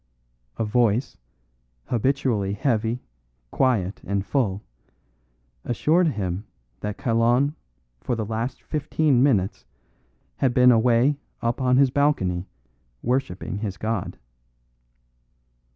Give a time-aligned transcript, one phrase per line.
[0.57, 1.15] A voice,
[1.85, 3.03] habitually heavy,
[3.51, 4.63] quiet and full,
[5.63, 6.43] assured him
[6.79, 7.53] that Kalon
[7.99, 9.63] for the last fifteen minutes
[10.37, 12.47] had been away up on his balcony
[13.03, 14.17] worshipping his god.